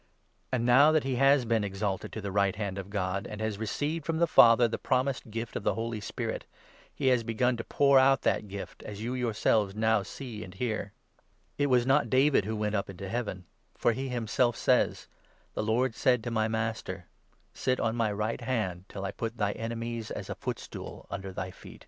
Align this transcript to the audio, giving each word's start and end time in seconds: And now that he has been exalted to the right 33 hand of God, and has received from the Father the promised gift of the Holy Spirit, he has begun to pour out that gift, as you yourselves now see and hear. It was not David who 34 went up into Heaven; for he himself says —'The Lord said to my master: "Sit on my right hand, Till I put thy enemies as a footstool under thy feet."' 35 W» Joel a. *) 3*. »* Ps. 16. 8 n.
And 0.51 0.65
now 0.65 0.91
that 0.93 1.03
he 1.03 1.17
has 1.17 1.45
been 1.45 1.63
exalted 1.63 2.11
to 2.13 2.21
the 2.21 2.31
right 2.31 2.55
33 2.55 2.63
hand 2.63 2.77
of 2.79 2.89
God, 2.89 3.27
and 3.27 3.39
has 3.39 3.59
received 3.59 4.03
from 4.03 4.17
the 4.17 4.25
Father 4.25 4.67
the 4.67 4.79
promised 4.79 5.29
gift 5.29 5.55
of 5.55 5.61
the 5.61 5.75
Holy 5.75 5.99
Spirit, 6.01 6.45
he 6.91 7.05
has 7.09 7.23
begun 7.23 7.55
to 7.57 7.63
pour 7.63 7.99
out 7.99 8.23
that 8.23 8.47
gift, 8.47 8.81
as 8.81 9.03
you 9.03 9.13
yourselves 9.13 9.75
now 9.75 10.01
see 10.01 10.43
and 10.43 10.55
hear. 10.55 10.91
It 11.59 11.67
was 11.67 11.85
not 11.85 12.09
David 12.09 12.45
who 12.45 12.53
34 12.53 12.59
went 12.59 12.73
up 12.75 12.89
into 12.89 13.09
Heaven; 13.09 13.45
for 13.77 13.91
he 13.93 14.09
himself 14.09 14.55
says 14.55 15.05
—'The 15.53 15.61
Lord 15.61 15.93
said 15.93 16.23
to 16.23 16.31
my 16.31 16.47
master: 16.47 17.05
"Sit 17.53 17.79
on 17.79 17.95
my 17.95 18.11
right 18.11 18.41
hand, 18.41 18.85
Till 18.89 19.05
I 19.05 19.11
put 19.11 19.37
thy 19.37 19.51
enemies 19.51 20.09
as 20.09 20.31
a 20.31 20.33
footstool 20.33 21.05
under 21.11 21.31
thy 21.31 21.51
feet."' 21.51 21.53
35 21.53 21.53
W» 21.53 21.53
Joel 21.53 21.53
a. 21.53 21.53
*) 21.53 21.53
3*. 21.53 21.53
»* 21.53 21.53
Ps. 21.53 21.57
16. 21.59 21.71
8 21.73 21.75
n. 21.75 21.79